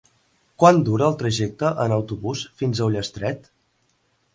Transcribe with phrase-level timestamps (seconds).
[0.63, 3.51] Quant dura el trajecte en autobús fins a Ullastret?